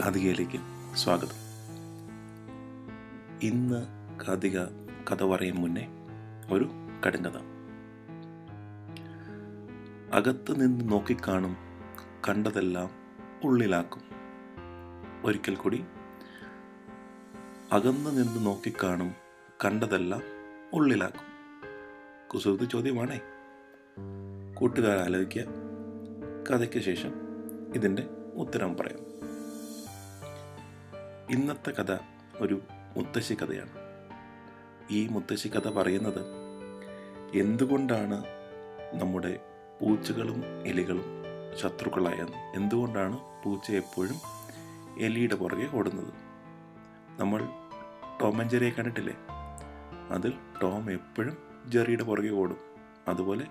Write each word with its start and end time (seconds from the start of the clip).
കാതികയിലേക്ക് 0.00 0.58
സ്വാഗതം. 0.96 1.34
ഇന്ന് 3.42 3.86
കാതിക 4.24 4.64
കഥ 5.10 5.24
പറയും 5.24 5.60
മുന്നേ 5.60 5.88
ഒരു 6.50 6.70
കടുങ്കഥ 7.06 7.36
അകത്ത് 10.12 10.60
നിന്ന് 10.60 10.92
നോക്കിക്കാണും 10.92 11.56
കണ്ടതെല്ലാം 12.28 12.90
ഉള്ളിലാക്കും. 13.44 14.02
ഒരിക്കൽ 15.24 15.54
കൂടി 15.54 15.84
അകന്ന് 17.72 18.10
നിന്ന് 18.10 18.46
നോക്കിക്കാണും 18.46 19.14
കണ്ടതെല്ലാം 19.64 20.22
ഉള്ളിലാക്കും. 20.72 21.26
കുസൃതി 22.28 22.64
ചോദ്യമാണേ. 22.64 23.20
കൂട്ടുകാർ 24.54 24.98
ആലോചിക്കുക. 24.98 25.42
കഥയ്ക്ക് 26.50 26.78
ശേഷം 26.78 27.12
ഇതിന്റെ 27.74 28.06
ഉത്തരം 28.34 28.76
പറയാം. 28.76 29.07
ഇന്നത്തെ 31.30 31.70
കഥ 31.70 31.96
ഒരു 32.36 32.62
മുത്തശ്ശി 32.96 33.34
കഥയാണ്. 33.34 33.70
ഈ 34.90 35.08
മുത്തശ്ശി 35.08 35.48
കഥ 35.48 35.68
പറയുന്നത് 35.68 36.20
എന്തുകൊണ്ടാണ് 37.34 38.24
നമ്മുടെ 38.94 39.40
പൂച്ചകളും 39.80 40.42
എലികളും 40.66 41.04
ശത്രുക്കളായെന്ന്? 41.62 42.38
എന്തുകൊണ്ടാണ് 42.56 43.18
പൂച്ച 43.44 43.70
എപ്പോഴും 43.70 44.14
എലിയുടെ 44.98 45.34
പുറകെ 45.34 45.76
ഓടുന്നത്? 45.76 46.14
നമ്മൾ 47.20 47.48
ടോം 48.22 48.40
ആൻഡ് 48.40 48.50
ജെറിയെ 48.50 48.70
കണ്ടിട്ടില്ലേ? 48.70 49.16
അതിൽ 50.10 50.32
ടോം 50.62 50.90
എപ്പോഴും 50.90 51.36
ജെറിയുടെ 51.66 52.02
പുറകെ 52.02 52.28
ഓടും. 52.28 52.58
അതുപോലെ 53.08 53.46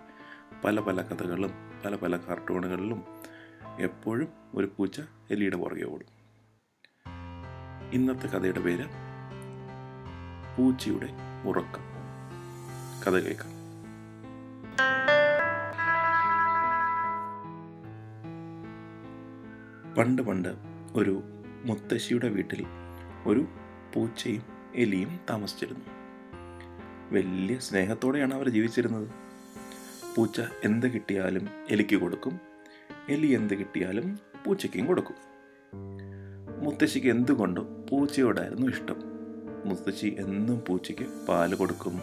പല 0.66 0.80
പല 0.80 1.02
കഥകളിലും 1.02 1.52
പല 1.86 1.96
പല 1.96 2.18
കാർട്ടൂണുകളിലും 2.18 3.04
എപ്പോഴും 3.80 4.28
ഒരു 4.56 4.72
പൂച്ച 4.78 5.02
എലിയുടെ 5.32 5.58
പുറകെ 5.58 5.86
ഓടും. 5.86 6.17
ഇന്നത്തെ 7.94 8.28
കഥയുടെ 8.28 8.60
പേര് 8.60 8.86
പൂച്ചയുടെ 10.58 11.10
ഉറക്കം. 11.46 11.82
കഥ 13.08 13.10
കേൾക്കാം. 13.10 13.58
പണ്ട് 19.98 20.22
പണ്ട് 20.22 20.56
ഒരു 20.96 21.24
മുത്തശ്ശിയുടെ 21.66 22.30
വീട്ടിൽ 22.30 22.66
ഒരു 23.26 23.46
പൂച്ചയും 23.94 24.42
എലിയും 24.76 25.20
താമസിച്ചിരുന്നു. 25.30 25.86
വലിയ 27.12 27.60
സ്നേഹത്തോടെയാണ് 27.60 28.34
അവർ 28.34 28.50
ജീവിച്ചിരുന്നത്. 28.50 29.10
പൂച്ച 30.16 30.42
എന്ത് 30.64 30.88
കിട്ടിയാലും 30.92 31.50
എലിക്ക് 31.70 31.96
കൊടുക്കും. 31.96 32.40
എലി 33.10 33.28
എന്ത് 33.28 33.54
കിട്ടിയാലും 33.54 34.20
പൂച്ചയ്ക്കും 34.46 34.86
കൊടുക്കും. 34.86 35.16
മുത്തശ്ശിക്ക് 36.64 37.08
എന്തുകൊണ്ടും 37.08 37.77
പൂച്ചയോടായിരുന്നു 37.90 38.68
ഇഷ്ടം. 38.68 38.96
മുത്തശ്ശി 39.66 40.16
എന്നും 40.20 40.64
പൂച്ചയ്ക്ക് 40.68 41.26
പാൽ 41.26 41.56
കൊടുക്കും. 41.56 42.02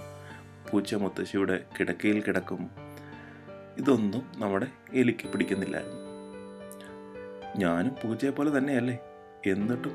പൂച്ച 0.71 0.95
മുത്തശ്ശിയുടെ 0.95 1.65
കിടക്കയിൽ 1.81 2.21
കിടക്കും. 2.21 2.71
ഇതൊന്നും 3.77 4.33
നമ്മുടെ 4.37 4.67
എലിക്ക് 4.93 5.29
പിടിക്കുന്നില്ലായിരുന്നു. 5.29 6.01
ഞാനും 7.57 7.97
പൂച്ചയെ 8.05 8.31
പോലെ 8.31 8.59
തന്നെയല്ലേ? 8.59 8.99
എന്നിട്ടും 9.47 9.93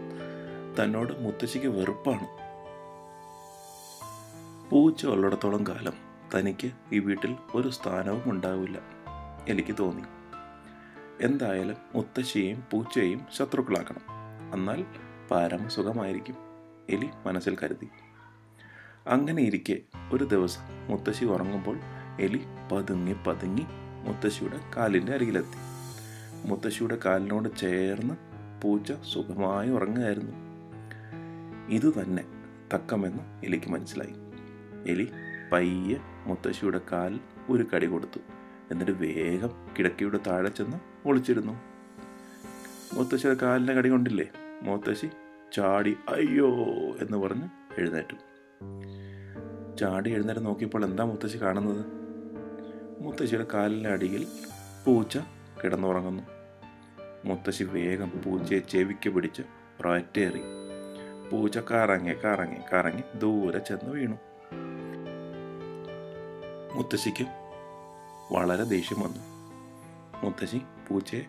തന്നോട് 0.76 1.14
മുത്തശ്ശിക്ക് 1.20 1.68
വെറുപ്പാണ്. 1.68 2.28
പൂച്ച 4.70 5.06
ഉള്ളിടത്തോളം 5.06 5.68
കാലം 5.68 5.94
തനിക്ക് 6.36 6.72
ഈ 6.94 7.00
വീട്ടിൽ 7.00 7.36
ഒരു 7.56 7.70
സ്ഥാനവും 7.70 8.24
ഉണ്ടാവില്ല 8.26 8.80
എനിക്ക് 9.50 9.76
തോന്നി. 9.80 10.04
എന്തായാലും 11.22 11.76
മുത്തശ്ശിയെയും 11.96 12.64
പൂച്ചയെയും 12.72 13.22
ശത്രുക്കളാക്കണം. 13.38 14.02
എന്നാൽ 14.54 14.86
പരമസുഖമായിരിക്കും 15.32 16.36
എലി 16.90 17.10
മനസ്സിൽ 17.26 17.58
കരുതി. 17.64 17.90
അങ്ങനെ 19.08 19.44
ഇരിക്കെ 19.44 19.82
ഒരു 20.14 20.24
ദിവസം 20.24 20.62
മുത്തശ്ശി 20.88 21.26
ഉറങ്ങുമ്പോൾ 21.26 21.80
എലി 22.20 22.42
പതുങ്ങി 22.72 23.16
പതുങ്ങി 23.28 23.66
മുത്തശ്ശിയുടെ 24.08 24.60
കാലിന്റെ 24.78 25.14
അരികിലെത്തി. 25.14 25.60
മുത്തശ്ശിയുടെ 26.50 26.98
കാലിനോട് 27.06 27.50
ചേർന്ന് 27.58 28.14
പൂച്ച 28.62 28.92
സുഖമായി 28.92 29.70
ഉറങ്ങുകയായിരുന്നു. 29.70 30.32
ഇത് 31.70 32.02
തന്നെ 32.02 32.24
തക്കമെന്ന് 32.76 33.46
എലിക്ക് 33.46 33.70
മനസ്സിലായി. 33.70 34.14
എലി 34.92 35.12
പയ്യെ 35.52 35.98
മുത്തശ്ശിയുടെ 36.26 36.82
കാലിൽ 36.92 37.20
ഒരു 37.50 37.66
കടി 37.76 37.86
കൊടുത്തു. 37.86 38.20
എന്നിട്ട് 38.72 38.92
വേഗം 38.92 39.50
കിടക്കയുടെ 39.80 40.20
താഴെ 40.28 40.50
ചെന്ന് 40.50 40.78
ഒളിച്ചിരുന്നു. 41.06 41.54
മുത്തശ്ശിയുടെ 42.94 43.38
കാലിന്റെ 43.42 43.74
കടി 43.74 43.90
കൊണ്ടില്ലേ? 43.90 44.32
മുത്തശ്ശി 44.62 45.10
ചാടി 45.54 45.98
അയ്യോ 46.10 46.48
എന്ന് 47.02 47.18
പറഞ്ഞ് 47.18 47.50
എഴുന്നേറ്റു. 47.78 48.16
ചാടി 49.76 50.14
എഴുന്നേറ്റ് 50.14 50.46
നോക്കിയപ്പോൾ 50.46 50.86
എന്താ 50.86 51.04
മുത്തശ്ശി 51.04 51.42
കാണുന്നത്? 51.42 51.86
മുത്തശ്ശിയുടെ 53.00 53.46
കാലിന്റെ 53.54 53.90
അടിയിൽ 53.90 54.28
പൂച്ച 54.86 55.18
കിടന്നുറങ്ങുന്നു. 55.64 56.24
മുത്തശ്ശി 57.26 57.64
വേഗം 57.64 58.12
പൂച്ചയെ 58.26 58.60
ചെവിക്ക് 58.60 59.10
പിടിച്ച് 59.10 59.42
ഒരൊറ്റേറി 59.80 60.42
പൂച്ച 61.32 61.58
കറങ്ങി 61.58 62.14
കറങ്ങി 62.26 62.60
കറങ്ങി 62.74 63.18
ദൂരെ 63.18 63.60
ചെന്ന് 63.60 63.92
വീണു. 63.92 64.18
മുത്തശ്ശിക്ക് 66.74 67.26
വളരെ 68.34 68.64
ദേഷ്യം 68.64 69.02
വന്നു. 69.02 69.20
മുത്തശ്ശി 70.26 70.62
പൂച്ചയെ 70.90 71.24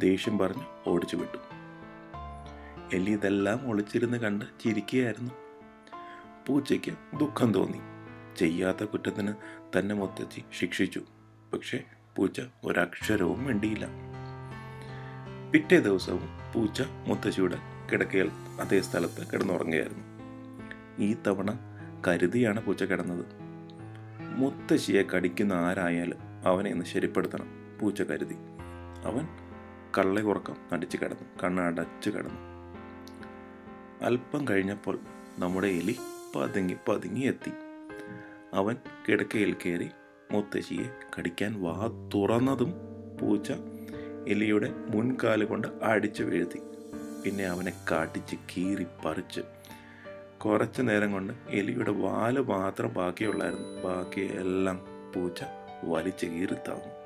ദേഷ്യം 0.00 0.38
പറഞ്ഞ് 0.38 0.88
ഓടിച്ചു 0.88 1.16
വിട്ടു. 1.16 1.49
എലി 2.92 3.10
ഇതെല്ലാം 3.10 3.70
ഒളിച്ചിരുന്ന് 3.70 4.18
കണ്ട് 4.18 4.44
ചിരിക്കുകയായിരുന്നു. 4.64 5.30
പൂച്ചയ്ക്ക് 6.46 7.18
ദുഃഖം 7.18 7.54
തോന്നി. 7.54 7.78
ചെയ്യാത്ത 8.36 8.84
കുറ്റത്തിന് 8.84 9.34
തന്നെ 9.78 9.94
മുത്തച്ഛി 9.94 10.44
ശിക്ഷിച്ചു. 10.58 11.00
പക്ഷേ 11.52 11.84
പൂച്ച 12.16 12.40
ഒരക്ഷരവും 12.64 13.44
വേണ്ടിയില്ല 13.44 13.86
പിറ്റേ 15.52 15.78
ദിവസവും 15.78 16.28
പൂച്ച 16.54 16.82
മുത്തശ്ശിയുടെ 17.06 17.58
കിടക്കയിൽ 17.92 18.30
അതേ 18.60 18.80
സ്ഥലത്ത് 18.80 19.32
കിടന്നുറങ്ങുകയായിരുന്നു. 19.32 20.04
ഈ 20.98 21.16
തവണ 21.26 21.58
കരുതിയാണ് 22.08 22.62
പൂച്ച 22.62 22.82
കിടന്നത്. 22.82 23.24
മുത്തശ്ശിയെ 24.20 25.02
കടിക്കുന്ന 25.02 25.52
ആരായാലും 25.52 26.18
അവനെ 26.46 26.70
ഇന്ന് 26.70 26.84
ശരിപ്പെടുത്തണം 26.84 27.78
പൂച്ച 27.80 28.02
കരുതി. 28.02 28.36
അവൻ 29.04 29.26
കള്ളയുറക്കം 29.98 30.56
നടിച്ചു 30.72 30.96
കിടന്നു 30.96 31.42
കണ്ണടച്ച് 31.44 32.10
കിടന്നു. 32.10 32.49
അല്പം 34.02 34.48
കഴിഞ്ഞപ്പോൾ 34.48 34.98
നമ്മുടെ 35.38 35.66
എലി 35.66 35.96
പതുങ്ങി 36.36 36.76
പതുങ്ങി 36.88 37.20
എത്തി. 37.20 37.52
അവൻ 38.54 38.76
കിടക്കയിൽ 39.08 39.56
കയറി 39.66 39.88
മുത്തശ്ശിയെ 40.32 40.86
കടിക്കാൻ 41.18 41.62
വാ 41.62 42.10
തുറന്നതും 42.14 42.72
പൂച്ച 43.20 43.52
എലിയുടെ 44.28 44.72
മുൻകാൽ 44.94 45.44
കൊണ്ട് 45.44 45.68
അടിച്ചു 45.82 46.22
വീഴ്ത്തി. 46.22 46.60
പിന്നെ 47.24 47.44
അവനെ 47.44 47.72
കാട്ടിച്ച് 47.90 48.36
കീറി 48.36 48.86
പറിച്ച്. 49.04 49.40
കുറച്ചു 50.44 50.82
നേരം 50.82 51.12
കൊണ്ട് 51.12 51.32
എലിയുടെ 51.48 51.90
വാൽ 51.90 52.38
മാത്രം 52.38 52.94
ബാക്കിയുള്ളായിരുന്നു. 52.94 53.82
ബാക്കി 53.82 54.20
എല്ലാം 54.20 54.80
പൂച്ച 55.14 55.44
വലിച്ചു 55.84 56.26
കീറിത്താകും 56.26 57.00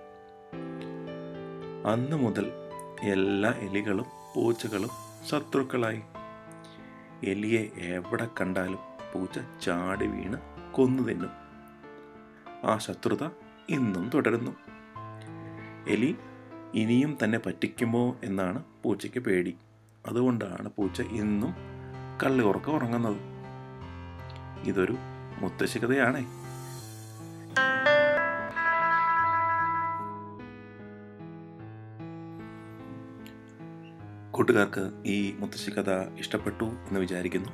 അന്ന് 1.87 2.17
മുതൽ 2.17 2.47
എല്ലാ 3.03 3.51
എലികളും 3.51 4.07
പൂച്ചകളും 4.37 4.91
ശത്രുക്കളായി. 5.31 6.03
എലിയെ 7.23 7.71
എവിടെ 7.77 8.29
കണ്ടാലും 8.41 8.79
പൂച്ച 9.15 9.39
ചാടി 9.65 10.07
വീണ് 10.07 10.37
കൊന്നു 10.73 11.03
തിന്നും. 11.03 11.31
ആ 12.65 12.79
ശത്രുത 12.79 13.25
ഇന്നും 13.69 14.11
തുടരുന്നു. 14.15 14.51
എലി 15.89 16.17
ഇനിയും 16.75 17.19
തന്നെ 17.25 17.39
പറ്റിക്കുമോ 17.39 18.17
എന്നാണ് 18.25 18.65
പൂച്ചയ്ക്ക് 18.85 19.19
പേടി. 19.19 19.57
അതുകൊണ്ടാണ് 20.07 20.71
പൂച്ച 20.71 21.01
ഇന്നും 21.01 21.55
കള്ളി 22.23 22.45
ഉറക്കം 22.45 22.75
ഉറങ്ങുന്നത്. 22.75 23.17
ഇതൊരു 24.65 24.97
മുത്തശ്ശി 25.39 25.79
കഥയാണേ 25.79 26.44
കൂട്ടുകാർക്ക് 34.35 34.91
ഈ 35.07 35.37
മുത്തശ്ശി 35.39 35.71
കഥ 35.71 35.91
ഇഷ്ടപ്പെട്ടു 36.19 36.65
എന്ന് 36.65 37.01
വിചാരിക്കുന്നു. 37.01 37.49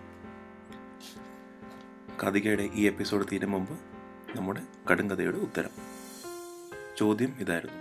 കഥികയുടെ 2.25 2.63
ഈ 2.63 2.87
എപ്പിസോഡ് 2.87 3.25
തീരും 3.33 3.51
മുമ്പ് 3.51 3.79
നമ്മുടെ 4.37 4.63
കടുംകഥയുടെ 4.91 5.37
ഉത്തരം. 5.37 5.71
ചോദ്യം 6.99 7.37
ഇതായിരുന്നു. 7.41 7.77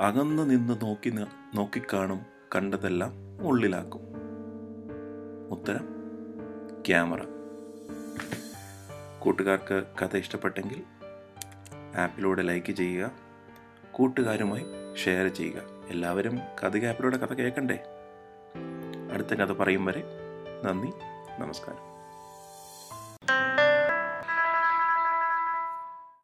അകന്ന് 0.00 0.50
നിന്ന് 0.50 0.84
നോക്കി 0.84 1.10
നോക്കിക്കാണും 1.54 2.20
കണ്ടതെല്ലാം 2.56 3.12
ഉള്ളിലാക്കും. 3.46 4.00
ഉത്തരം 5.50 5.88
ക്യാമറ. 6.88 7.18
കൂട്ടുകാർക്ക് 9.18 9.84
കഥ 10.02 10.16
ഇഷ്ടപ്പെട്ടെങ്കിൽ 10.16 10.82
ആപ്പിലൂടെ 11.96 12.42
ലൈക്ക് 12.42 12.72
ചെയ്യുക 12.72 13.10
കൂട്ടുകാരുമായി 13.92 14.64
ഷെയർ 14.96 15.28
ചെയ്യുക. 15.28 15.79
എല്ലാവരും 15.90 16.40
കഥ 16.62 16.76
ക്യാപ്പിലൂടെ 16.78 17.16
കഥ 17.16 17.32
കേൾക്കണ്ടേ? 17.34 17.78
അടുത്ത 19.12 19.34
കഥ 19.34 19.52
പറയും 19.52 19.84
വരെ 19.84 20.02
നന്ദി 20.64 20.90
നമസ്കാരം. 21.38 21.89